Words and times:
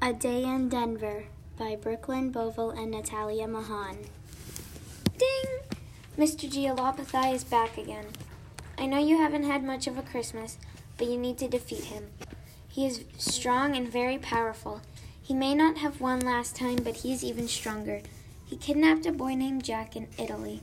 A 0.00 0.12
Day 0.12 0.44
in 0.44 0.68
Denver 0.68 1.24
by 1.58 1.74
Brooklyn 1.74 2.32
Bovell 2.32 2.70
and 2.70 2.92
Natalia 2.92 3.48
Mahan. 3.48 3.96
Ding! 5.18 5.78
Mr. 6.16 6.48
Geolopathi 6.48 7.34
is 7.34 7.42
back 7.42 7.76
again. 7.76 8.06
I 8.78 8.86
know 8.86 8.98
you 8.98 9.18
haven't 9.18 9.42
had 9.42 9.64
much 9.64 9.88
of 9.88 9.98
a 9.98 10.02
Christmas, 10.02 10.56
but 10.96 11.08
you 11.08 11.18
need 11.18 11.36
to 11.38 11.48
defeat 11.48 11.84
him. 11.84 12.10
He 12.68 12.86
is 12.86 13.04
strong 13.18 13.74
and 13.74 13.90
very 13.90 14.18
powerful. 14.18 14.82
He 15.20 15.34
may 15.34 15.52
not 15.56 15.78
have 15.78 16.00
won 16.00 16.20
last 16.20 16.54
time, 16.54 16.76
but 16.76 16.98
he 16.98 17.12
is 17.12 17.24
even 17.24 17.48
stronger. 17.48 18.00
He 18.46 18.56
kidnapped 18.56 19.04
a 19.04 19.12
boy 19.12 19.34
named 19.34 19.64
Jack 19.64 19.96
in 19.96 20.06
Italy. 20.16 20.62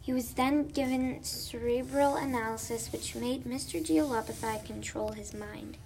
He 0.00 0.14
was 0.14 0.32
then 0.32 0.68
given 0.68 1.22
cerebral 1.22 2.16
analysis, 2.16 2.90
which 2.90 3.14
made 3.14 3.44
Mr. 3.44 3.84
Geolopathi 3.84 4.64
control 4.64 5.12
his 5.12 5.34
mind. 5.34 5.76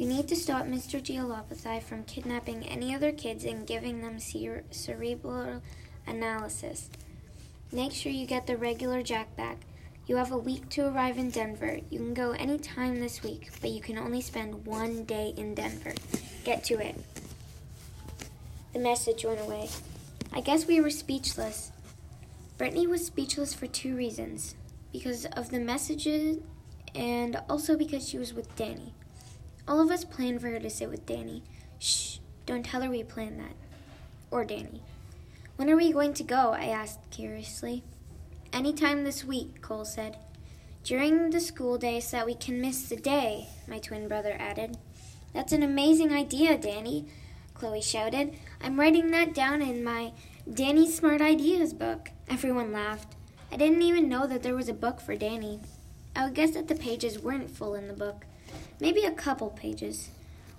You 0.00 0.06
need 0.06 0.28
to 0.28 0.34
stop 0.34 0.64
Mr. 0.64 0.98
Geolopathi 0.98 1.82
from 1.82 2.04
kidnapping 2.04 2.66
any 2.66 2.94
other 2.94 3.12
kids 3.12 3.44
and 3.44 3.66
giving 3.66 4.00
them 4.00 4.18
cere- 4.18 4.64
cerebral 4.70 5.60
analysis. 6.06 6.88
Make 7.70 7.92
sure 7.92 8.10
you 8.10 8.24
get 8.24 8.46
the 8.46 8.56
regular 8.56 9.02
Jack 9.02 9.36
back. 9.36 9.58
You 10.06 10.16
have 10.16 10.32
a 10.32 10.38
week 10.38 10.70
to 10.70 10.86
arrive 10.88 11.18
in 11.18 11.28
Denver. 11.28 11.80
You 11.90 11.98
can 11.98 12.14
go 12.14 12.30
any 12.30 12.56
time 12.56 12.98
this 12.98 13.22
week, 13.22 13.50
but 13.60 13.72
you 13.72 13.82
can 13.82 13.98
only 13.98 14.22
spend 14.22 14.64
one 14.64 15.04
day 15.04 15.34
in 15.36 15.54
Denver. 15.54 15.92
Get 16.44 16.64
to 16.64 16.78
it. 16.78 16.96
The 18.72 18.78
message 18.78 19.26
went 19.26 19.42
away. 19.42 19.68
I 20.32 20.40
guess 20.40 20.66
we 20.66 20.80
were 20.80 20.88
speechless. 20.88 21.72
Brittany 22.56 22.86
was 22.86 23.04
speechless 23.04 23.52
for 23.52 23.66
two 23.66 23.94
reasons 23.94 24.54
because 24.94 25.26
of 25.26 25.50
the 25.50 25.60
messages 25.60 26.38
and 26.94 27.38
also 27.50 27.76
because 27.76 28.08
she 28.08 28.16
was 28.16 28.32
with 28.32 28.56
Danny. 28.56 28.94
All 29.70 29.80
of 29.80 29.92
us 29.92 30.04
planned 30.04 30.40
for 30.40 30.48
her 30.48 30.58
to 30.58 30.68
sit 30.68 30.90
with 30.90 31.06
Danny. 31.06 31.44
Shh, 31.78 32.18
don't 32.44 32.64
tell 32.64 32.82
her 32.82 32.90
we 32.90 33.04
planned 33.04 33.38
that. 33.38 33.54
Or 34.28 34.44
Danny. 34.44 34.82
When 35.54 35.70
are 35.70 35.76
we 35.76 35.92
going 35.92 36.12
to 36.14 36.24
go? 36.24 36.50
I 36.50 36.64
asked 36.64 37.08
curiously. 37.12 37.84
Any 38.52 38.72
time 38.72 39.04
this 39.04 39.24
week, 39.24 39.62
Cole 39.62 39.84
said. 39.84 40.16
During 40.82 41.30
the 41.30 41.38
school 41.38 41.78
day 41.78 42.00
so 42.00 42.16
that 42.16 42.26
we 42.26 42.34
can 42.34 42.60
miss 42.60 42.88
the 42.88 42.96
day, 42.96 43.46
my 43.68 43.78
twin 43.78 44.08
brother 44.08 44.34
added. 44.40 44.76
That's 45.32 45.52
an 45.52 45.62
amazing 45.62 46.12
idea, 46.12 46.58
Danny, 46.58 47.06
Chloe 47.54 47.80
shouted. 47.80 48.34
I'm 48.60 48.80
writing 48.80 49.12
that 49.12 49.36
down 49.36 49.62
in 49.62 49.84
my 49.84 50.10
Danny 50.52 50.90
Smart 50.90 51.20
Ideas 51.20 51.74
book. 51.74 52.10
Everyone 52.28 52.72
laughed. 52.72 53.14
I 53.52 53.56
didn't 53.56 53.82
even 53.82 54.08
know 54.08 54.26
that 54.26 54.42
there 54.42 54.56
was 54.56 54.68
a 54.68 54.74
book 54.74 55.00
for 55.00 55.14
Danny. 55.14 55.60
I 56.16 56.24
would 56.24 56.34
guess 56.34 56.50
that 56.54 56.66
the 56.66 56.74
pages 56.74 57.20
weren't 57.20 57.50
full 57.50 57.76
in 57.76 57.86
the 57.86 57.94
book. 57.94 58.26
Maybe 58.80 59.04
a 59.04 59.12
couple 59.12 59.50
pages. 59.50 60.10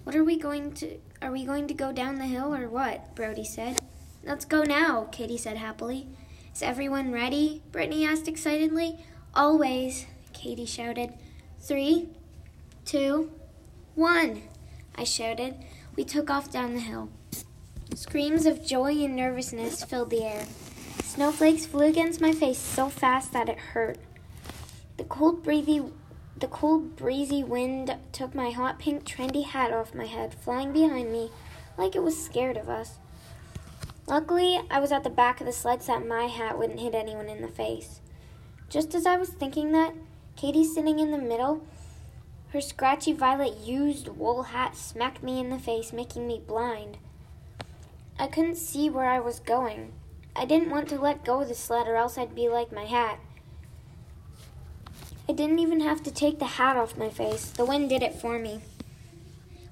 What 0.04 0.16
are 0.16 0.24
we 0.24 0.38
going 0.38 0.74
to 0.76 0.98
are 1.22 1.32
we 1.32 1.46
going 1.46 1.68
to 1.68 1.74
go 1.74 1.92
down 1.92 2.18
the 2.18 2.26
hill 2.26 2.54
or 2.54 2.68
what? 2.68 3.16
Brody 3.16 3.44
said. 3.44 3.80
Let's 4.24 4.46
go 4.46 4.64
now, 4.64 5.08
Katie 5.12 5.38
said 5.38 5.58
happily. 5.58 6.08
Is 6.54 6.62
everyone 6.62 7.12
ready? 7.12 7.62
Brittany 7.72 8.06
asked 8.06 8.28
excitedly. 8.28 9.00
Always, 9.34 10.06
Katie 10.34 10.66
shouted. 10.66 11.14
Three, 11.60 12.10
two, 12.86 13.32
one, 13.96 14.44
I 14.96 15.04
shouted. 15.04 15.56
We 15.96 16.04
took 16.04 16.30
off 16.30 16.52
down 16.52 16.74
the 16.74 16.82
hill. 16.82 17.10
Screams 17.96 18.46
of 18.46 18.66
joy 18.66 18.94
and 19.04 19.16
nervousness 19.16 19.84
filled 19.84 20.10
the 20.10 20.24
air. 20.24 20.46
Snowflakes 21.04 21.66
flew 21.66 21.88
against 21.88 22.22
my 22.22 22.32
face 22.32 22.58
so 22.58 22.90
fast 22.90 23.34
that 23.34 23.50
it 23.50 23.58
hurt. 23.58 23.98
The 24.98 25.04
cold, 25.04 25.44
breezy, 25.44 25.82
the 26.42 26.48
cold, 26.48 26.96
breezy 26.96 27.44
wind 27.44 27.96
took 28.12 28.34
my 28.34 28.50
hot 28.50 28.80
pink, 28.80 29.06
trendy 29.06 29.46
hat 29.46 29.72
off 29.72 29.94
my 29.94 30.08
head, 30.08 30.34
flying 30.34 30.74
behind 30.74 31.12
me 31.12 31.30
like 31.78 31.96
it 31.96 32.04
was 32.04 32.22
scared 32.22 32.58
of 32.58 32.68
us. 32.68 32.98
Luckily, 34.08 34.60
I 34.70 34.80
was 34.80 34.92
at 34.92 35.04
the 35.04 35.10
back 35.10 35.40
of 35.40 35.46
the 35.46 35.54
sled 35.54 35.84
so 35.84 36.00
my 36.00 36.26
hat 36.26 36.58
wouldn't 36.58 36.80
hit 36.80 36.96
anyone 36.96 37.30
in 37.30 37.42
the 37.42 37.48
face. 37.48 38.02
Just 38.70 38.96
as 38.96 39.06
I 39.06 39.18
was 39.18 39.30
thinking 39.30 39.72
that, 39.72 39.94
Katie 40.36 40.64
sitting 40.64 40.98
in 40.98 41.12
the 41.12 41.18
middle, 41.18 41.64
her 42.50 42.60
scratchy 42.60 43.14
violet 43.14 43.58
used 43.58 44.08
wool 44.08 44.44
hat 44.44 44.76
smacked 44.76 45.22
me 45.22 45.40
in 45.40 45.52
the 45.52 45.60
face, 45.60 45.94
making 45.94 46.28
me 46.28 46.42
blind. 46.46 46.98
I 48.18 48.28
couldn't 48.28 48.56
see 48.56 48.90
where 48.90 49.06
I 49.06 49.20
was 49.20 49.40
going. 49.40 49.94
I 50.36 50.46
didn't 50.46 50.72
want 50.72 50.90
to 50.90 51.00
let 51.00 51.24
go 51.24 51.42
of 51.42 51.50
the 51.50 51.56
sled 51.56 51.88
or 51.88 51.96
else 51.96 52.18
I'd 52.18 52.34
be 52.34 52.50
like 52.50 52.72
my 52.72 52.86
hat. 52.86 53.20
I 55.32 55.34
didn't 55.34 55.60
even 55.60 55.80
have 55.80 56.04
to 56.04 56.12
take 56.12 56.40
the 56.40 56.58
hat 56.60 56.76
off 56.76 56.98
my 56.98 57.08
face. 57.08 57.52
The 57.52 57.64
wind 57.64 57.88
did 57.88 58.04
it 58.04 58.16
for 58.16 58.38
me. 58.38 58.60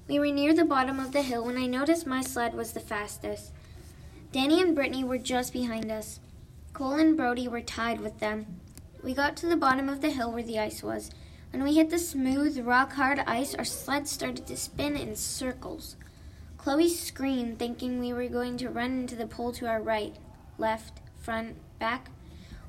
We 0.08 0.18
were 0.18 0.32
near 0.32 0.54
the 0.54 0.64
bottom 0.64 0.98
of 0.98 1.12
the 1.12 1.20
hill 1.20 1.44
when 1.44 1.58
I 1.58 1.66
noticed 1.66 2.06
my 2.06 2.22
sled 2.22 2.54
was 2.54 2.72
the 2.72 2.80
fastest. 2.80 3.52
Danny 4.32 4.62
and 4.62 4.74
Brittany 4.74 5.04
were 5.04 5.18
just 5.18 5.52
behind 5.52 5.92
us. 5.92 6.18
Cole 6.72 6.94
and 6.94 7.14
Brody 7.14 7.46
were 7.46 7.60
tied 7.60 8.00
with 8.00 8.20
them. 8.20 8.58
We 9.04 9.12
got 9.12 9.36
to 9.36 9.46
the 9.46 9.54
bottom 9.54 9.90
of 9.90 10.00
the 10.00 10.08
hill 10.08 10.32
where 10.32 10.42
the 10.42 10.58
ice 10.58 10.82
was. 10.82 11.10
When 11.50 11.62
we 11.62 11.74
hit 11.74 11.90
the 11.90 11.98
smooth, 11.98 12.58
rock 12.60 12.94
hard 12.94 13.18
ice, 13.26 13.54
our 13.54 13.66
sled 13.66 14.08
started 14.08 14.46
to 14.46 14.56
spin 14.56 14.96
in 14.96 15.14
circles. 15.14 15.96
Chloe 16.56 16.88
screamed, 16.88 17.58
thinking 17.58 18.00
we 18.00 18.14
were 18.14 18.28
going 18.28 18.56
to 18.56 18.70
run 18.70 19.00
into 19.00 19.14
the 19.14 19.26
pole 19.26 19.52
to 19.52 19.66
our 19.66 19.82
right, 19.82 20.16
left, 20.56 21.02
front, 21.18 21.56
back. 21.78 22.08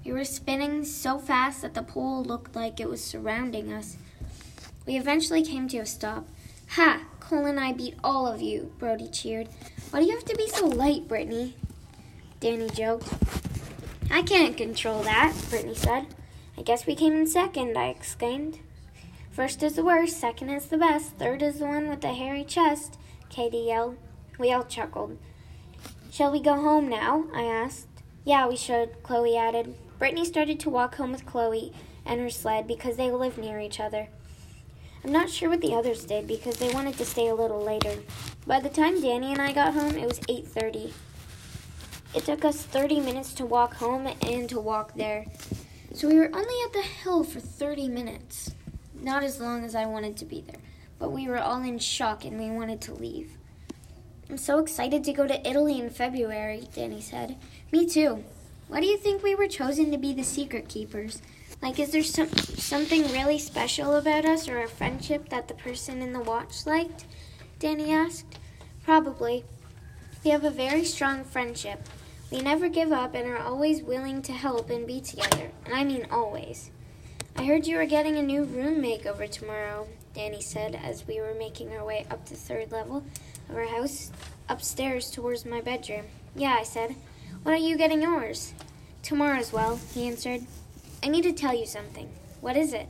We 0.03 0.11
were 0.11 0.23
spinning 0.23 0.83
so 0.83 1.19
fast 1.19 1.61
that 1.61 1.75
the 1.75 1.83
pole 1.83 2.23
looked 2.23 2.55
like 2.55 2.79
it 2.79 2.89
was 2.89 3.03
surrounding 3.03 3.71
us. 3.71 3.97
We 4.87 4.97
eventually 4.97 5.43
came 5.43 5.67
to 5.69 5.77
a 5.77 5.85
stop. 5.85 6.27
Ha! 6.69 7.01
Cole 7.19 7.45
and 7.45 7.59
I 7.59 7.71
beat 7.71 7.95
all 8.03 8.25
of 8.25 8.41
you, 8.41 8.73
Brody 8.79 9.07
cheered. 9.07 9.47
Why 9.91 9.99
do 9.99 10.05
you 10.07 10.15
have 10.15 10.25
to 10.25 10.35
be 10.35 10.47
so 10.47 10.65
light, 10.65 11.07
Brittany? 11.07 11.55
Danny 12.39 12.69
joked. 12.69 13.07
I 14.09 14.23
can't 14.23 14.57
control 14.57 15.03
that, 15.03 15.35
Brittany 15.49 15.75
said. 15.75 16.07
I 16.57 16.63
guess 16.63 16.87
we 16.87 16.95
came 16.95 17.13
in 17.13 17.27
second, 17.27 17.77
I 17.77 17.89
exclaimed. 17.89 18.59
First 19.29 19.61
is 19.61 19.75
the 19.75 19.85
worst, 19.85 20.19
second 20.19 20.49
is 20.49 20.65
the 20.65 20.77
best, 20.77 21.13
third 21.17 21.41
is 21.43 21.59
the 21.59 21.67
one 21.67 21.87
with 21.87 22.01
the 22.01 22.13
hairy 22.13 22.43
chest, 22.43 22.97
Katie 23.29 23.65
yelled. 23.67 23.97
We 24.39 24.51
all 24.51 24.63
chuckled. 24.63 25.17
Shall 26.11 26.31
we 26.31 26.41
go 26.41 26.55
home 26.55 26.89
now? 26.89 27.25
I 27.33 27.43
asked. 27.43 27.87
Yeah, 28.25 28.47
we 28.47 28.57
should, 28.57 29.03
Chloe 29.03 29.37
added. 29.37 29.75
Brittany 30.01 30.25
started 30.25 30.59
to 30.61 30.71
walk 30.71 30.95
home 30.95 31.11
with 31.11 31.27
Chloe 31.27 31.71
and 32.07 32.19
her 32.19 32.31
sled 32.31 32.65
because 32.65 32.97
they 32.97 33.11
live 33.11 33.37
near 33.37 33.59
each 33.59 33.79
other. 33.79 34.07
I'm 35.03 35.11
not 35.11 35.29
sure 35.29 35.47
what 35.47 35.61
the 35.61 35.75
others 35.75 36.05
did 36.05 36.25
because 36.25 36.57
they 36.57 36.73
wanted 36.73 36.97
to 36.97 37.05
stay 37.05 37.27
a 37.27 37.35
little 37.35 37.63
later. 37.63 37.99
By 38.47 38.61
the 38.61 38.69
time 38.69 38.99
Danny 38.99 39.31
and 39.31 39.39
I 39.39 39.53
got 39.53 39.75
home, 39.75 39.95
it 39.95 40.07
was 40.07 40.19
8:30. 40.21 40.91
It 42.15 42.25
took 42.25 42.43
us 42.43 42.63
30 42.63 42.99
minutes 42.99 43.35
to 43.35 43.45
walk 43.45 43.75
home 43.75 44.07
and 44.23 44.49
to 44.49 44.59
walk 44.59 44.95
there. 44.95 45.27
So 45.93 46.07
we 46.07 46.17
were 46.17 46.31
only 46.33 46.55
at 46.65 46.73
the 46.73 46.81
hill 46.81 47.23
for 47.23 47.39
30 47.39 47.87
minutes. 47.87 48.55
Not 48.99 49.21
as 49.21 49.39
long 49.39 49.63
as 49.63 49.75
I 49.75 49.85
wanted 49.85 50.17
to 50.17 50.25
be 50.25 50.41
there, 50.41 50.61
but 50.97 51.11
we 51.11 51.27
were 51.27 51.37
all 51.37 51.61
in 51.61 51.77
shock 51.77 52.25
and 52.25 52.39
we 52.39 52.49
wanted 52.49 52.81
to 52.81 52.95
leave. 52.95 53.37
I'm 54.31 54.39
so 54.39 54.57
excited 54.57 55.03
to 55.03 55.13
go 55.13 55.27
to 55.27 55.47
Italy 55.47 55.79
in 55.79 55.91
February, 55.91 56.69
Danny 56.73 57.01
said. 57.01 57.37
Me 57.71 57.85
too. 57.85 58.23
Why 58.71 58.79
do 58.79 58.87
you 58.87 58.95
think 58.95 59.21
we 59.21 59.35
were 59.35 59.49
chosen 59.49 59.91
to 59.91 59.97
be 59.97 60.13
the 60.13 60.23
secret 60.23 60.69
keepers? 60.69 61.21
Like, 61.61 61.77
is 61.77 61.91
there 61.91 62.01
some, 62.01 62.29
something 62.29 63.01
really 63.11 63.37
special 63.37 63.95
about 63.97 64.23
us 64.23 64.47
or 64.47 64.59
our 64.59 64.67
friendship 64.69 65.27
that 65.27 65.49
the 65.49 65.55
person 65.55 66.01
in 66.01 66.13
the 66.13 66.21
watch 66.21 66.65
liked? 66.65 67.03
Danny 67.59 67.91
asked. 67.91 68.39
Probably. 68.85 69.43
We 70.23 70.31
have 70.31 70.45
a 70.45 70.49
very 70.49 70.85
strong 70.85 71.25
friendship. 71.25 71.81
We 72.31 72.39
never 72.39 72.69
give 72.69 72.93
up 72.93 73.13
and 73.13 73.27
are 73.27 73.39
always 73.39 73.83
willing 73.83 74.21
to 74.21 74.31
help 74.31 74.69
and 74.69 74.87
be 74.87 75.01
together. 75.01 75.51
And 75.65 75.75
I 75.75 75.83
mean 75.83 76.07
always. 76.09 76.71
I 77.35 77.43
heard 77.43 77.67
you 77.67 77.77
are 77.77 77.85
getting 77.85 78.15
a 78.15 78.23
new 78.23 78.45
room 78.45 78.81
makeover 78.81 79.29
tomorrow, 79.29 79.85
Danny 80.15 80.39
said 80.39 80.79
as 80.81 81.05
we 81.05 81.19
were 81.19 81.35
making 81.37 81.73
our 81.73 81.83
way 81.83 82.05
up 82.09 82.25
the 82.25 82.35
third 82.35 82.71
level 82.71 83.03
of 83.49 83.55
our 83.57 83.67
house, 83.67 84.11
upstairs 84.47 85.11
towards 85.11 85.45
my 85.45 85.59
bedroom. 85.59 86.05
Yeah, 86.37 86.55
I 86.57 86.63
said. 86.63 86.95
When 87.43 87.55
are 87.55 87.57
you 87.57 87.75
getting 87.75 88.03
yours? 88.03 88.53
Tomorrow 89.01 89.39
as 89.39 89.51
well, 89.51 89.79
he 89.95 90.07
answered. 90.07 90.43
I 91.03 91.07
need 91.07 91.23
to 91.23 91.33
tell 91.33 91.55
you 91.55 91.65
something. 91.65 92.07
What 92.39 92.55
is 92.55 92.71
it? 92.71 92.87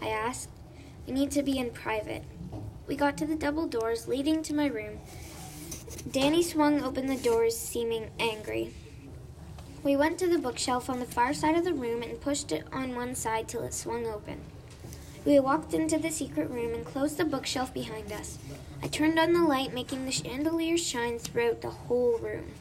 I 0.00 0.08
asked. 0.08 0.50
We 1.04 1.12
need 1.12 1.32
to 1.32 1.42
be 1.42 1.58
in 1.58 1.70
private. 1.70 2.22
We 2.86 2.94
got 2.94 3.18
to 3.18 3.26
the 3.26 3.34
double 3.34 3.66
doors 3.66 4.06
leading 4.06 4.44
to 4.44 4.54
my 4.54 4.66
room. 4.66 5.00
Danny 6.12 6.44
swung 6.44 6.80
open 6.84 7.08
the 7.08 7.16
doors, 7.16 7.58
seeming 7.58 8.10
angry. 8.20 8.72
We 9.82 9.96
went 9.96 10.18
to 10.18 10.28
the 10.28 10.38
bookshelf 10.38 10.88
on 10.88 11.00
the 11.00 11.04
far 11.04 11.34
side 11.34 11.56
of 11.56 11.64
the 11.64 11.74
room 11.74 12.02
and 12.02 12.20
pushed 12.20 12.52
it 12.52 12.66
on 12.72 12.94
one 12.94 13.16
side 13.16 13.48
till 13.48 13.64
it 13.64 13.74
swung 13.74 14.06
open. 14.06 14.40
We 15.24 15.40
walked 15.40 15.74
into 15.74 15.98
the 15.98 16.10
secret 16.10 16.50
room 16.50 16.72
and 16.72 16.84
closed 16.84 17.16
the 17.16 17.24
bookshelf 17.24 17.74
behind 17.74 18.12
us. 18.12 18.38
I 18.80 18.86
turned 18.86 19.18
on 19.18 19.32
the 19.32 19.42
light, 19.42 19.74
making 19.74 20.04
the 20.04 20.12
chandelier 20.12 20.78
shine 20.78 21.18
throughout 21.18 21.62
the 21.62 21.70
whole 21.70 22.16
room. 22.18 22.52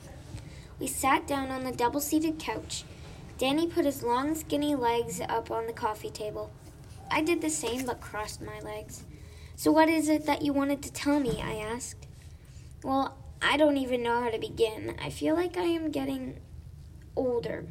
We 0.79 0.87
sat 0.87 1.27
down 1.27 1.49
on 1.49 1.63
the 1.63 1.71
double 1.71 1.99
seated 1.99 2.39
couch. 2.39 2.83
Danny 3.37 3.67
put 3.67 3.85
his 3.85 4.03
long, 4.03 4.35
skinny 4.35 4.75
legs 4.75 5.21
up 5.21 5.51
on 5.51 5.67
the 5.67 5.73
coffee 5.73 6.09
table. 6.09 6.51
I 7.09 7.21
did 7.21 7.41
the 7.41 7.49
same 7.49 7.85
but 7.85 8.01
crossed 8.01 8.41
my 8.41 8.59
legs. 8.59 9.03
So, 9.55 9.71
what 9.71 9.89
is 9.89 10.07
it 10.09 10.25
that 10.25 10.43
you 10.43 10.53
wanted 10.53 10.83
to 10.83 10.93
tell 10.93 11.19
me? 11.19 11.41
I 11.41 11.55
asked. 11.55 12.07
Well, 12.83 13.17
I 13.41 13.57
don't 13.57 13.77
even 13.77 14.03
know 14.03 14.21
how 14.21 14.29
to 14.29 14.39
begin. 14.39 14.95
I 15.01 15.09
feel 15.09 15.35
like 15.35 15.57
I 15.57 15.63
am 15.63 15.91
getting 15.91 16.39
older. 17.15 17.65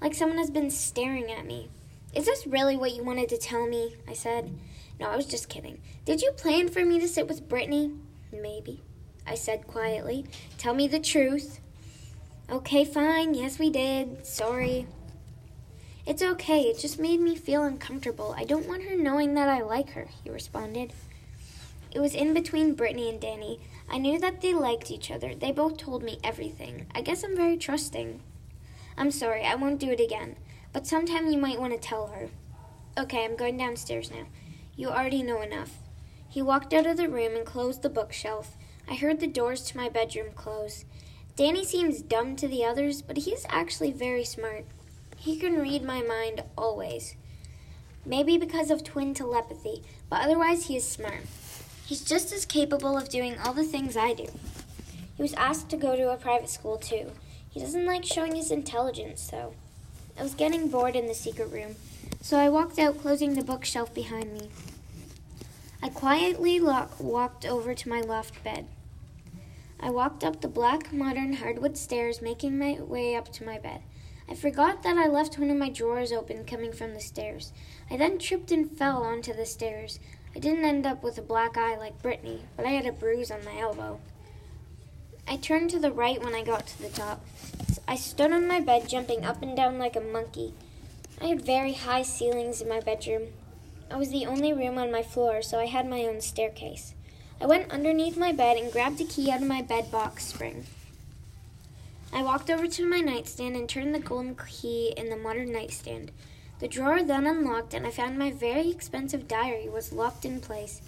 Like 0.00 0.14
someone 0.14 0.38
has 0.38 0.50
been 0.50 0.70
staring 0.70 1.30
at 1.30 1.46
me. 1.46 1.70
Is 2.12 2.26
this 2.26 2.46
really 2.46 2.76
what 2.76 2.94
you 2.94 3.04
wanted 3.04 3.28
to 3.30 3.38
tell 3.38 3.66
me? 3.68 3.96
I 4.08 4.14
said. 4.14 4.58
No, 5.00 5.08
I 5.08 5.16
was 5.16 5.26
just 5.26 5.48
kidding. 5.48 5.80
Did 6.04 6.20
you 6.20 6.32
plan 6.32 6.68
for 6.68 6.84
me 6.84 7.00
to 7.00 7.08
sit 7.08 7.26
with 7.26 7.48
Brittany? 7.48 7.92
Maybe, 8.32 8.82
I 9.26 9.34
said 9.34 9.66
quietly. 9.66 10.26
Tell 10.58 10.74
me 10.74 10.86
the 10.86 11.00
truth. 11.00 11.60
Okay, 12.52 12.84
fine. 12.84 13.32
Yes, 13.32 13.58
we 13.58 13.70
did. 13.70 14.26
Sorry. 14.26 14.86
It's 16.04 16.20
okay. 16.22 16.64
It 16.64 16.78
just 16.78 17.00
made 17.00 17.18
me 17.18 17.34
feel 17.34 17.62
uncomfortable. 17.62 18.34
I 18.36 18.44
don't 18.44 18.68
want 18.68 18.82
her 18.82 18.94
knowing 18.94 19.32
that 19.34 19.48
I 19.48 19.62
like 19.62 19.92
her, 19.92 20.08
he 20.22 20.28
responded. 20.28 20.92
It 21.92 22.00
was 22.00 22.14
in 22.14 22.34
between 22.34 22.74
Brittany 22.74 23.08
and 23.08 23.18
Danny. 23.18 23.58
I 23.88 23.96
knew 23.96 24.18
that 24.18 24.42
they 24.42 24.52
liked 24.52 24.90
each 24.90 25.10
other. 25.10 25.34
They 25.34 25.50
both 25.50 25.78
told 25.78 26.02
me 26.02 26.18
everything. 26.22 26.84
I 26.94 27.00
guess 27.00 27.24
I'm 27.24 27.34
very 27.34 27.56
trusting. 27.56 28.20
I'm 28.98 29.10
sorry, 29.10 29.46
I 29.46 29.54
won't 29.54 29.80
do 29.80 29.88
it 29.88 30.00
again. 30.00 30.36
But 30.74 30.86
sometime 30.86 31.30
you 31.30 31.38
might 31.38 31.58
want 31.58 31.72
to 31.72 31.78
tell 31.78 32.08
her. 32.08 32.28
Okay, 32.98 33.24
I'm 33.24 33.34
going 33.34 33.56
downstairs 33.56 34.10
now. 34.10 34.26
You 34.76 34.90
already 34.90 35.22
know 35.22 35.40
enough. 35.40 35.78
He 36.28 36.42
walked 36.42 36.74
out 36.74 36.84
of 36.84 36.98
the 36.98 37.08
room 37.08 37.34
and 37.34 37.46
closed 37.46 37.80
the 37.80 37.88
bookshelf. 37.88 38.58
I 38.86 38.96
heard 38.96 39.20
the 39.20 39.26
doors 39.26 39.62
to 39.62 39.76
my 39.78 39.88
bedroom 39.88 40.32
close. 40.34 40.84
Danny 41.34 41.64
seems 41.64 42.02
dumb 42.02 42.36
to 42.36 42.46
the 42.46 42.64
others, 42.64 43.00
but 43.00 43.16
he's 43.16 43.46
actually 43.48 43.90
very 43.90 44.24
smart. 44.24 44.66
He 45.16 45.38
can 45.38 45.58
read 45.58 45.82
my 45.82 46.02
mind 46.02 46.42
always. 46.58 47.16
Maybe 48.04 48.36
because 48.36 48.70
of 48.70 48.84
twin 48.84 49.14
telepathy, 49.14 49.82
but 50.10 50.20
otherwise 50.20 50.66
he 50.66 50.76
is 50.76 50.86
smart. 50.86 51.22
He's 51.86 52.04
just 52.04 52.32
as 52.32 52.44
capable 52.44 52.98
of 52.98 53.08
doing 53.08 53.38
all 53.38 53.54
the 53.54 53.64
things 53.64 53.96
I 53.96 54.12
do. 54.12 54.26
He 55.16 55.22
was 55.22 55.32
asked 55.34 55.70
to 55.70 55.76
go 55.76 55.96
to 55.96 56.10
a 56.10 56.16
private 56.16 56.50
school 56.50 56.76
too. 56.76 57.12
He 57.50 57.60
doesn't 57.60 57.86
like 57.86 58.04
showing 58.04 58.34
his 58.34 58.50
intelligence, 58.50 59.26
though. 59.30 59.54
I 60.18 60.22
was 60.22 60.34
getting 60.34 60.68
bored 60.68 60.96
in 60.96 61.06
the 61.06 61.14
secret 61.14 61.50
room, 61.50 61.76
so 62.20 62.38
I 62.38 62.50
walked 62.50 62.78
out, 62.78 63.00
closing 63.00 63.34
the 63.34 63.44
bookshelf 63.44 63.94
behind 63.94 64.34
me. 64.34 64.50
I 65.82 65.88
quietly 65.88 66.60
lo- 66.60 66.88
walked 66.98 67.46
over 67.46 67.74
to 67.74 67.88
my 67.88 68.00
loft 68.00 68.42
bed. 68.44 68.66
I 69.84 69.90
walked 69.90 70.22
up 70.22 70.40
the 70.40 70.48
black, 70.48 70.92
modern 70.92 71.32
hardwood 71.32 71.76
stairs, 71.76 72.22
making 72.22 72.56
my 72.56 72.74
way 72.80 73.16
up 73.16 73.32
to 73.32 73.44
my 73.44 73.58
bed. 73.58 73.82
I 74.28 74.34
forgot 74.36 74.84
that 74.84 74.96
I 74.96 75.08
left 75.08 75.40
one 75.40 75.50
of 75.50 75.56
my 75.56 75.70
drawers 75.70 76.12
open 76.12 76.44
coming 76.44 76.72
from 76.72 76.94
the 76.94 77.00
stairs. 77.00 77.52
I 77.90 77.96
then 77.96 78.18
tripped 78.18 78.52
and 78.52 78.70
fell 78.70 79.02
onto 79.02 79.34
the 79.34 79.44
stairs. 79.44 79.98
I 80.36 80.38
didn't 80.38 80.64
end 80.64 80.86
up 80.86 81.02
with 81.02 81.18
a 81.18 81.22
black 81.22 81.56
eye 81.58 81.76
like 81.76 82.00
Brittany, 82.00 82.42
but 82.56 82.64
I 82.64 82.70
had 82.70 82.86
a 82.86 82.92
bruise 82.92 83.32
on 83.32 83.44
my 83.44 83.58
elbow. 83.58 83.98
I 85.26 85.36
turned 85.36 85.70
to 85.70 85.80
the 85.80 85.92
right 85.92 86.22
when 86.22 86.34
I 86.34 86.44
got 86.44 86.68
to 86.68 86.82
the 86.82 86.88
top. 86.88 87.26
I 87.88 87.96
stood 87.96 88.32
on 88.32 88.46
my 88.46 88.60
bed, 88.60 88.88
jumping 88.88 89.24
up 89.24 89.42
and 89.42 89.56
down 89.56 89.78
like 89.78 89.96
a 89.96 90.00
monkey. 90.00 90.54
I 91.20 91.26
had 91.26 91.44
very 91.44 91.72
high 91.72 92.02
ceilings 92.02 92.62
in 92.62 92.68
my 92.68 92.80
bedroom. 92.80 93.28
I 93.90 93.96
was 93.96 94.10
the 94.10 94.26
only 94.26 94.52
room 94.52 94.78
on 94.78 94.92
my 94.92 95.02
floor, 95.02 95.42
so 95.42 95.58
I 95.58 95.66
had 95.66 95.88
my 95.88 96.02
own 96.02 96.20
staircase. 96.20 96.94
I 97.40 97.46
went 97.46 97.70
underneath 97.70 98.16
my 98.16 98.32
bed 98.32 98.56
and 98.56 98.72
grabbed 98.72 99.00
a 99.00 99.04
key 99.04 99.30
out 99.30 99.42
of 99.42 99.48
my 99.48 99.62
bed 99.62 99.90
box 99.90 100.26
spring. 100.26 100.66
I 102.12 102.22
walked 102.22 102.50
over 102.50 102.66
to 102.66 102.86
my 102.86 103.00
nightstand 103.00 103.56
and 103.56 103.68
turned 103.68 103.94
the 103.94 103.98
golden 103.98 104.36
key 104.36 104.92
in 104.96 105.08
the 105.08 105.16
modern 105.16 105.52
nightstand. 105.52 106.12
The 106.60 106.68
drawer 106.68 107.02
then 107.02 107.26
unlocked, 107.26 107.74
and 107.74 107.86
I 107.86 107.90
found 107.90 108.18
my 108.18 108.30
very 108.30 108.70
expensive 108.70 109.26
diary 109.26 109.68
was 109.68 109.92
locked 109.92 110.24
in 110.24 110.40
place. 110.40 110.82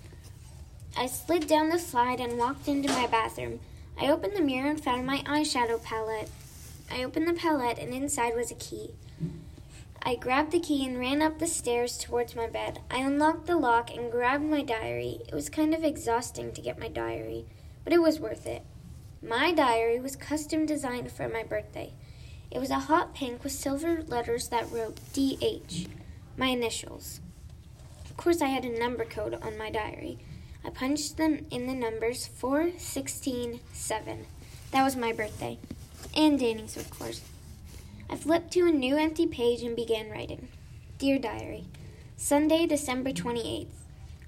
I 0.97 1.07
slid 1.07 1.49
down 1.49 1.71
the 1.71 1.79
slide 1.79 2.21
and 2.21 2.39
walked 2.39 2.69
into 2.69 2.93
my 2.93 3.07
bathroom. 3.07 3.59
I 4.01 4.09
opened 4.09 4.37
the 4.37 4.43
mirror 4.43 4.71
and 4.71 4.83
found 4.83 5.07
my 5.07 5.19
eyeshadow 5.27 5.83
palette. 5.83 6.31
I 6.91 7.03
opened 7.03 7.27
the 7.27 7.35
palette, 7.35 7.79
and 7.79 7.93
inside 7.93 8.37
was 8.37 8.51
a 8.51 8.57
key. 8.57 8.91
I 10.07 10.17
grabbed 10.17 10.51
the 10.53 10.61
key 10.61 10.85
and 10.85 10.99
ran 10.99 11.23
up 11.23 11.39
the 11.39 11.47
stairs 11.47 11.97
towards 11.97 12.37
my 12.37 12.47
bed. 12.47 12.81
I 12.91 12.99
unlocked 12.99 13.47
the 13.47 13.57
lock 13.57 13.91
and 13.91 14.13
grabbed 14.13 14.45
my 14.45 14.63
diary. 14.63 15.21
It 15.27 15.35
was 15.35 15.49
kind 15.49 15.75
of 15.75 15.83
exhausting 15.83 16.53
to 16.53 16.61
get 16.61 16.79
my 16.79 16.89
diary, 16.89 17.47
but 17.85 17.93
it 17.95 18.03
was 18.03 18.21
worth 18.21 18.47
it. 18.47 18.65
My 19.23 19.51
diary 19.51 19.99
was 20.01 20.15
custom 20.15 20.67
designed 20.67 21.11
for 21.11 21.27
my 21.27 21.43
birthday. 21.43 21.95
It 22.51 22.59
was 22.59 22.69
a 22.69 22.81
hot 22.81 23.15
pink 23.15 23.43
with 23.43 23.53
silver 23.53 24.03
letters 24.07 24.49
that 24.49 24.71
wrote 24.71 25.01
DH, 25.15 25.89
my 26.37 26.49
initials. 26.49 27.21
Of 28.05 28.19
course, 28.19 28.43
I 28.43 28.49
had 28.49 28.67
a 28.67 28.79
number 28.79 29.07
code 29.07 29.39
on 29.41 29.57
my 29.57 29.71
diary. 29.71 30.19
I 30.63 30.69
punched 30.69 31.17
them 31.17 31.47
in 31.51 31.67
the 31.67 31.75
numbers 31.75 32.27
4, 32.27 32.73
16, 32.77 33.61
7. 33.73 34.27
That 34.71 34.85
was 34.85 34.97
my 34.97 35.15
birthday. 35.15 35.59
And 36.15 36.39
Danny's, 36.39 36.77
of 36.77 36.91
course. 36.91 37.23
I 38.09 38.17
flipped 38.17 38.53
to 38.53 38.67
a 38.67 38.71
new 38.71 38.97
empty 38.97 39.27
page 39.27 39.63
and 39.63 39.75
began 39.75 40.11
writing. 40.11 40.49
Dear 40.99 41.19
Diary, 41.19 41.65
Sunday, 42.17 42.67
December 42.67 43.11
28th. 43.11 43.67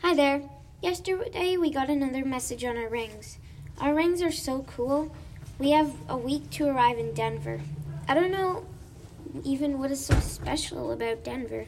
Hi 0.02 0.14
there. 0.14 0.42
Yesterday 0.82 1.56
we 1.56 1.70
got 1.70 1.90
another 1.90 2.24
message 2.24 2.64
on 2.64 2.76
our 2.76 2.88
rings. 2.88 3.38
Our 3.78 3.94
rings 3.94 4.22
are 4.22 4.32
so 4.32 4.64
cool. 4.66 5.14
We 5.58 5.70
have 5.70 5.92
a 6.08 6.16
week 6.16 6.48
to 6.52 6.68
arrive 6.68 6.98
in 6.98 7.12
Denver. 7.12 7.60
I 8.08 8.14
don't 8.14 8.30
know 8.30 8.64
even 9.44 9.78
what 9.78 9.90
is 9.90 10.04
so 10.04 10.18
special 10.20 10.90
about 10.90 11.24
Denver. 11.24 11.66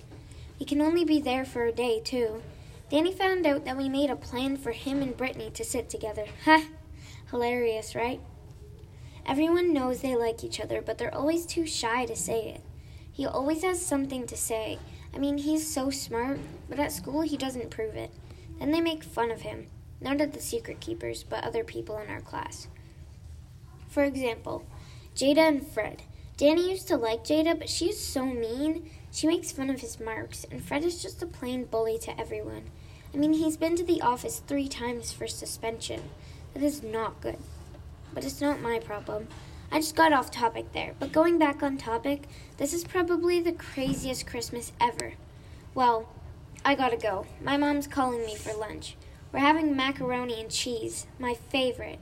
We 0.58 0.66
can 0.66 0.80
only 0.80 1.04
be 1.04 1.20
there 1.20 1.44
for 1.44 1.66
a 1.66 1.72
day, 1.72 2.00
too. 2.00 2.42
Danny 2.90 3.12
found 3.12 3.46
out 3.46 3.64
that 3.66 3.76
we 3.76 3.88
made 3.88 4.08
a 4.08 4.16
plan 4.16 4.56
for 4.56 4.72
him 4.72 5.02
and 5.02 5.16
Brittany 5.16 5.50
to 5.50 5.64
sit 5.64 5.90
together. 5.90 6.24
Ha! 6.44 6.64
Hilarious, 7.30 7.94
right? 7.94 8.20
Everyone 9.28 9.74
knows 9.74 10.00
they 10.00 10.16
like 10.16 10.42
each 10.42 10.58
other, 10.58 10.80
but 10.80 10.96
they're 10.96 11.14
always 11.14 11.44
too 11.44 11.66
shy 11.66 12.06
to 12.06 12.16
say 12.16 12.48
it. 12.48 12.62
He 13.12 13.26
always 13.26 13.62
has 13.62 13.84
something 13.84 14.26
to 14.26 14.36
say. 14.38 14.78
I 15.14 15.18
mean, 15.18 15.36
he's 15.36 15.70
so 15.70 15.90
smart, 15.90 16.38
but 16.66 16.78
at 16.78 16.92
school 16.92 17.20
he 17.20 17.36
doesn't 17.36 17.68
prove 17.68 17.94
it. 17.94 18.10
Then 18.58 18.70
they 18.70 18.80
make 18.80 19.04
fun 19.04 19.30
of 19.30 19.42
him. 19.42 19.66
Not 20.00 20.22
of 20.22 20.32
the 20.32 20.40
secret 20.40 20.80
keepers, 20.80 21.24
but 21.24 21.44
other 21.44 21.62
people 21.62 21.98
in 21.98 22.08
our 22.08 22.22
class. 22.22 22.68
For 23.90 24.02
example, 24.02 24.64
Jada 25.14 25.46
and 25.46 25.66
Fred. 25.66 26.04
Danny 26.38 26.70
used 26.70 26.88
to 26.88 26.96
like 26.96 27.22
Jada, 27.22 27.58
but 27.58 27.68
she's 27.68 28.00
so 28.00 28.24
mean. 28.24 28.90
She 29.12 29.26
makes 29.26 29.52
fun 29.52 29.68
of 29.68 29.80
his 29.80 30.00
marks, 30.00 30.46
and 30.50 30.64
Fred 30.64 30.84
is 30.84 31.02
just 31.02 31.22
a 31.22 31.26
plain 31.26 31.66
bully 31.66 31.98
to 31.98 32.18
everyone. 32.18 32.70
I 33.12 33.18
mean, 33.18 33.34
he's 33.34 33.58
been 33.58 33.76
to 33.76 33.84
the 33.84 34.00
office 34.00 34.40
three 34.46 34.68
times 34.68 35.12
for 35.12 35.26
suspension. 35.26 36.04
That 36.54 36.62
is 36.62 36.82
not 36.82 37.20
good 37.20 37.36
but 38.14 38.24
it's 38.24 38.40
not 38.40 38.60
my 38.60 38.78
problem. 38.78 39.28
I 39.70 39.80
just 39.80 39.96
got 39.96 40.12
off 40.12 40.30
topic 40.30 40.72
there. 40.72 40.94
But 40.98 41.12
going 41.12 41.38
back 41.38 41.62
on 41.62 41.76
topic, 41.76 42.22
this 42.56 42.72
is 42.72 42.84
probably 42.84 43.40
the 43.40 43.52
craziest 43.52 44.26
Christmas 44.26 44.72
ever. 44.80 45.14
Well, 45.74 46.08
I 46.64 46.74
gotta 46.74 46.96
go. 46.96 47.26
My 47.42 47.56
mom's 47.56 47.86
calling 47.86 48.24
me 48.24 48.34
for 48.34 48.52
lunch. 48.54 48.96
We're 49.32 49.40
having 49.40 49.76
macaroni 49.76 50.40
and 50.40 50.50
cheese, 50.50 51.06
my 51.18 51.34
favorite. 51.34 51.98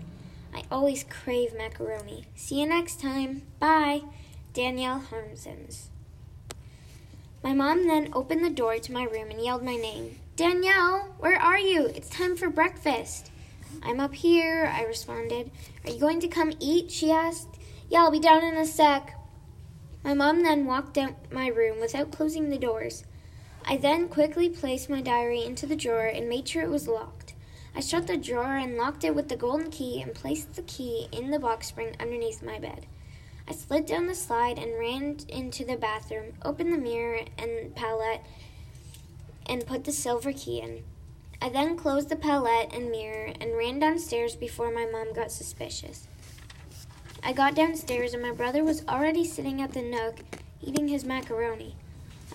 I 0.55 0.63
always 0.71 1.05
crave 1.05 1.55
macaroni. 1.57 2.27
See 2.35 2.61
you 2.61 2.67
next 2.67 3.01
time. 3.01 3.43
Bye. 3.59 4.03
Danielle 4.55 5.01
Harmsons. 5.01 5.91
My 7.43 7.53
mom 7.53 7.87
then 7.87 8.11
opened 8.15 8.45
the 8.45 8.51
door 8.51 8.79
to 8.79 8.93
my 8.93 9.05
room 9.05 9.31
and 9.31 9.45
yelled 9.45 9.63
my 9.63 9.77
name. 9.77 10.19
Danielle, 10.35 11.15
where 11.19 11.39
are 11.39 11.59
you? 11.59 11.87
It's 11.87 12.09
time 12.09 12.37
for 12.37 12.49
breakfast. 12.49 13.31
I'm 13.83 14.01
up 14.01 14.15
here, 14.15 14.71
I 14.73 14.85
responded. 14.85 15.51
Are 15.85 15.91
you 15.91 16.01
going 16.01 16.21
to 16.21 16.29
come 16.29 16.53
eat? 16.61 16.91
she 16.91 17.11
asked. 17.11 17.49
Yeah, 17.89 18.01
I'll 18.01 18.11
be 18.11 18.19
down 18.19 18.43
in 18.43 18.57
a 18.57 18.67
sec. 18.67 19.15
My 20.03 20.15
mom 20.15 20.43
then 20.43 20.67
walked 20.67 20.99
out 20.99 21.33
my 21.33 21.49
room 21.49 21.81
without 21.81 22.13
closing 22.13 22.51
the 22.51 22.59
doors. 22.59 23.05
I 23.65 23.77
then 23.77 24.09
quickly 24.09 24.49
placed 24.49 24.89
my 24.89 25.01
diary 25.01 25.43
into 25.45 25.67
the 25.67 25.75
drawer 25.75 26.07
and 26.07 26.29
made 26.29 26.49
sure 26.49 26.63
it 26.63 26.71
was 26.71 26.87
locked. 26.87 27.35
I 27.75 27.81
shut 27.81 28.07
the 28.07 28.17
drawer 28.17 28.57
and 28.57 28.77
locked 28.77 29.05
it 29.05 29.15
with 29.15 29.29
the 29.29 29.37
golden 29.37 29.71
key 29.71 30.01
and 30.01 30.15
placed 30.15 30.55
the 30.55 30.63
key 30.63 31.09
in 31.13 31.31
the 31.31 31.39
box 31.39 31.67
spring 31.67 31.95
underneath 32.01 32.43
my 32.43 32.59
bed. 32.59 32.87
I 33.49 33.53
slid 33.53 33.87
down 33.87 34.07
the 34.07 34.15
slide 34.15 34.59
and 34.59 34.79
ran 34.79 35.19
into 35.29 35.65
the 35.65 35.77
bathroom, 35.77 36.33
opened 36.43 36.73
the 36.73 36.79
mirror 36.79 37.21
and 37.37 37.75
palette, 37.75 38.23
and 39.47 39.67
put 39.67 39.85
the 39.85 39.93
silver 39.93 40.33
key 40.33 40.61
in. 40.61 40.85
I 41.41 41.49
then 41.49 41.77
closed 41.77 42.09
the 42.09 42.17
palette 42.17 42.73
and 42.73 42.91
mirror 42.91 43.33
and 43.41 43.57
ran 43.57 43.79
downstairs 43.79 44.37
before 44.37 44.73
my 44.73 44.87
mom 44.87 45.13
got 45.13 45.31
suspicious. 45.31 46.09
I 47.23 47.33
got 47.33 47.55
downstairs 47.55 48.15
and 48.15 48.23
my 48.23 48.33
brother 48.33 48.65
was 48.65 48.87
already 48.89 49.25
sitting 49.25 49.61
at 49.61 49.73
the 49.73 49.83
nook 49.83 50.21
eating 50.63 50.89
his 50.89 51.05
macaroni. 51.05 51.75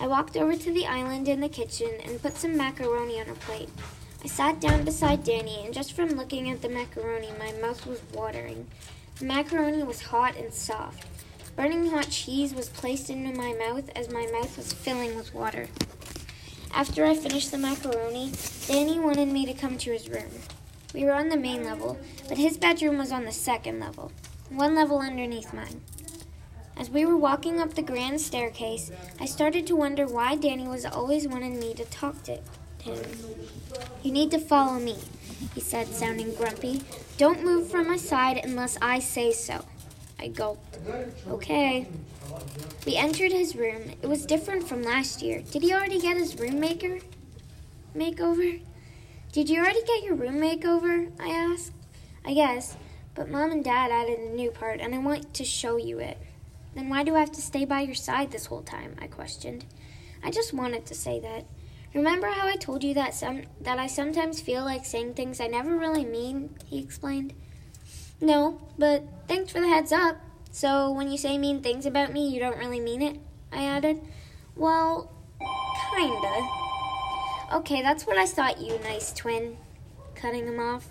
I 0.00 0.06
walked 0.06 0.36
over 0.36 0.56
to 0.56 0.72
the 0.72 0.86
island 0.86 1.28
in 1.28 1.40
the 1.40 1.48
kitchen 1.48 1.90
and 2.04 2.22
put 2.22 2.36
some 2.36 2.56
macaroni 2.56 3.20
on 3.20 3.28
a 3.28 3.34
plate. 3.34 3.68
I 4.24 4.28
sat 4.28 4.60
down 4.60 4.84
beside 4.84 5.24
Danny, 5.24 5.64
and 5.64 5.74
just 5.74 5.92
from 5.92 6.10
looking 6.10 6.48
at 6.48 6.62
the 6.62 6.68
macaroni, 6.68 7.30
my 7.38 7.52
mouth 7.60 7.86
was 7.86 8.00
watering. 8.14 8.68
The 9.18 9.24
macaroni 9.24 9.82
was 9.82 10.00
hot 10.00 10.36
and 10.36 10.54
soft. 10.54 11.06
Burning 11.56 11.90
hot 11.90 12.08
cheese 12.08 12.54
was 12.54 12.68
placed 12.68 13.10
into 13.10 13.36
my 13.36 13.52
mouth 13.54 13.90
as 13.96 14.10
my 14.10 14.26
mouth 14.32 14.56
was 14.56 14.72
filling 14.72 15.16
with 15.16 15.34
water. 15.34 15.68
After 16.74 17.04
I 17.04 17.14
finished 17.14 17.50
the 17.50 17.58
macaroni, 17.58 18.32
Danny 18.66 18.98
wanted 18.98 19.28
me 19.28 19.44
to 19.46 19.52
come 19.52 19.76
to 19.78 19.92
his 19.92 20.08
room. 20.08 20.30
We 20.94 21.04
were 21.04 21.12
on 21.12 21.28
the 21.28 21.36
main 21.36 21.64
level, 21.64 21.98
but 22.28 22.38
his 22.38 22.56
bedroom 22.56 22.98
was 22.98 23.12
on 23.12 23.24
the 23.24 23.32
second 23.32 23.78
level, 23.78 24.10
one 24.48 24.74
level 24.74 24.98
underneath 24.98 25.52
mine. 25.52 25.82
As 26.76 26.88
we 26.90 27.04
were 27.04 27.16
walking 27.16 27.60
up 27.60 27.74
the 27.74 27.82
grand 27.82 28.20
staircase, 28.20 28.90
I 29.20 29.26
started 29.26 29.66
to 29.66 29.76
wonder 29.76 30.06
why 30.06 30.34
Danny 30.36 30.66
was 30.66 30.86
always 30.86 31.28
wanting 31.28 31.60
me 31.60 31.74
to 31.74 31.84
talk 31.84 32.22
to 32.24 32.38
him. 32.82 33.02
You 34.02 34.10
need 34.10 34.30
to 34.30 34.38
follow 34.38 34.78
me, 34.78 34.96
he 35.54 35.60
said, 35.60 35.88
sounding 35.88 36.34
grumpy. 36.34 36.82
Don't 37.18 37.44
move 37.44 37.70
from 37.70 37.88
my 37.88 37.98
side 37.98 38.40
unless 38.42 38.78
I 38.80 38.98
say 38.98 39.32
so. 39.32 39.64
I 40.18 40.28
gulped. 40.28 40.78
Okay. 41.28 41.86
We 42.86 42.96
entered 42.96 43.32
his 43.32 43.54
room. 43.54 43.92
It 44.02 44.08
was 44.08 44.26
different 44.26 44.68
from 44.68 44.82
last 44.82 45.22
year. 45.22 45.42
Did 45.50 45.62
he 45.62 45.72
already 45.72 46.00
get 46.00 46.16
his 46.16 46.38
room 46.38 46.58
maker 46.58 46.98
makeover? 47.96 48.60
Did 49.32 49.48
you 49.48 49.60
already 49.60 49.82
get 49.82 50.02
your 50.02 50.14
room 50.14 50.38
makeover? 50.38 51.10
I 51.20 51.28
asked. 51.28 51.72
I 52.24 52.34
guess, 52.34 52.76
but 53.14 53.28
mom 53.28 53.50
and 53.50 53.64
dad 53.64 53.90
added 53.90 54.18
a 54.18 54.34
new 54.34 54.50
part 54.50 54.80
and 54.80 54.94
I 54.94 54.98
want 54.98 55.34
to 55.34 55.44
show 55.44 55.76
you 55.76 55.98
it. 55.98 56.18
Then 56.74 56.88
why 56.88 57.02
do 57.02 57.16
I 57.16 57.20
have 57.20 57.32
to 57.32 57.42
stay 57.42 57.64
by 57.64 57.80
your 57.80 57.94
side 57.94 58.30
this 58.30 58.46
whole 58.46 58.62
time? 58.62 58.96
I 59.00 59.06
questioned. 59.06 59.64
I 60.22 60.30
just 60.30 60.52
wanted 60.52 60.86
to 60.86 60.94
say 60.94 61.20
that. 61.20 61.44
Remember 61.94 62.28
how 62.28 62.46
I 62.46 62.56
told 62.56 62.82
you 62.82 62.94
that 62.94 63.14
some 63.14 63.42
that 63.60 63.78
I 63.78 63.86
sometimes 63.86 64.40
feel 64.40 64.64
like 64.64 64.86
saying 64.86 65.14
things 65.14 65.40
I 65.40 65.46
never 65.46 65.76
really 65.76 66.04
mean? 66.04 66.56
He 66.64 66.78
explained. 66.78 67.34
No, 68.20 68.60
but 68.78 69.04
thanks 69.28 69.52
for 69.52 69.60
the 69.60 69.68
heads 69.68 69.92
up. 69.92 70.16
So 70.54 70.92
when 70.92 71.10
you 71.10 71.16
say 71.16 71.38
mean 71.38 71.62
things 71.62 71.86
about 71.86 72.12
me, 72.12 72.28
you 72.28 72.38
don't 72.38 72.58
really 72.58 72.78
mean 72.78 73.00
it? 73.00 73.18
I 73.50 73.64
added. 73.64 74.02
Well, 74.54 75.10
kinda. 75.94 76.48
Okay, 77.54 77.80
that's 77.80 78.06
what 78.06 78.18
I 78.18 78.26
thought, 78.26 78.60
you 78.60 78.78
nice 78.80 79.14
twin. 79.14 79.56
Cutting 80.14 80.46
him 80.46 80.60
off. 80.60 80.88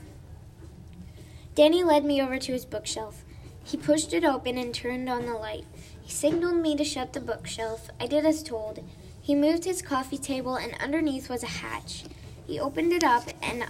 Danny 1.54 1.84
led 1.84 2.04
me 2.04 2.20
over 2.20 2.40
to 2.40 2.52
his 2.52 2.66
bookshelf. 2.66 3.24
He 3.64 3.78
pushed 3.78 4.14
it 4.14 4.26
open 4.26 4.58
and 4.58 4.74
turned 4.74 5.08
on 5.08 5.28
the 5.28 5.36
light. 5.36 5.66
He 6.02 6.10
signaled 6.12 6.58
me 6.58 6.76
to 6.76 6.84
shut 6.84 7.14
the 7.14 7.20
bookshelf. 7.20 7.90
I 8.00 8.08
did 8.08 8.26
as 8.26 8.42
told. 8.42 8.84
He 9.22 9.36
moved 9.36 9.66
his 9.66 9.84
coffee 9.84 10.18
table, 10.18 10.56
and 10.56 10.74
underneath 10.82 11.30
was 11.30 11.44
a 11.44 11.48
hatch. 11.48 12.06
He 12.48 12.60
opened 12.60 12.94
it 12.94 13.04
up, 13.04 13.26
and, 13.44 13.68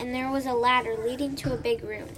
and 0.00 0.12
there 0.12 0.32
was 0.32 0.46
a 0.46 0.52
ladder 0.52 0.96
leading 0.96 1.36
to 1.36 1.54
a 1.54 1.56
big 1.56 1.84
room. 1.84 2.08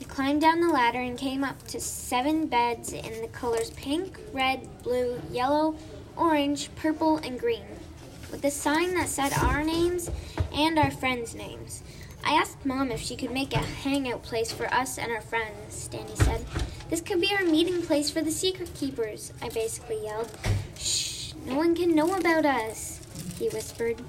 We 0.00 0.06
climbed 0.06 0.40
down 0.40 0.62
the 0.62 0.72
ladder 0.72 0.98
and 0.98 1.18
came 1.18 1.44
up 1.44 1.68
to 1.68 1.78
seven 1.78 2.46
beds 2.46 2.94
in 2.94 3.20
the 3.20 3.28
colors 3.28 3.70
pink, 3.72 4.18
red, 4.32 4.66
blue, 4.82 5.20
yellow, 5.30 5.76
orange, 6.16 6.74
purple, 6.74 7.18
and 7.18 7.38
green, 7.38 7.66
with 8.30 8.42
a 8.42 8.50
sign 8.50 8.94
that 8.94 9.10
said 9.10 9.34
our 9.34 9.62
names 9.62 10.10
and 10.54 10.78
our 10.78 10.90
friends' 10.90 11.34
names. 11.34 11.82
I 12.24 12.32
asked 12.32 12.64
Mom 12.64 12.90
if 12.90 13.00
she 13.00 13.14
could 13.14 13.30
make 13.30 13.52
a 13.52 13.58
hangout 13.58 14.22
place 14.22 14.50
for 14.50 14.72
us 14.72 14.96
and 14.96 15.12
our 15.12 15.20
friends, 15.20 15.86
Danny 15.88 16.16
said. 16.16 16.46
This 16.88 17.02
could 17.02 17.20
be 17.20 17.34
our 17.38 17.44
meeting 17.44 17.82
place 17.82 18.10
for 18.10 18.22
the 18.22 18.30
secret 18.30 18.72
keepers, 18.72 19.34
I 19.42 19.50
basically 19.50 20.02
yelled. 20.02 20.30
Shh, 20.78 21.34
no 21.44 21.56
one 21.56 21.74
can 21.74 21.94
know 21.94 22.14
about 22.14 22.46
us, 22.46 23.00
he 23.38 23.50
whispered. 23.50 24.00